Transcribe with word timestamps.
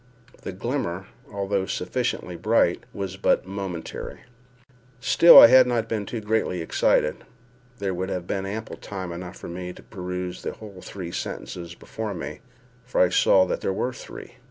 The 0.41 0.51
glimmer, 0.51 1.05
although 1.31 1.67
sufficiently 1.67 2.35
bright, 2.35 2.85
was 2.91 3.17
but 3.17 3.45
momentary. 3.45 4.21
Still, 4.99 5.39
had 5.43 5.67
I 5.67 5.69
not 5.69 5.87
been 5.87 6.07
too 6.07 6.21
greatly 6.21 6.59
excited, 6.59 7.17
there 7.77 7.93
would 7.93 8.09
have 8.09 8.25
been 8.25 8.47
ample 8.47 8.77
time 8.77 9.11
enough 9.11 9.35
for 9.37 9.47
me 9.47 9.73
to 9.73 9.83
peruse 9.83 10.41
the 10.41 10.53
whole 10.53 10.81
three 10.81 11.11
sentences 11.11 11.75
before 11.75 12.15
me—for 12.15 12.99
I 12.99 13.09
saw 13.09 13.45
there 13.45 13.71
were 13.71 13.93
three. 13.93 14.37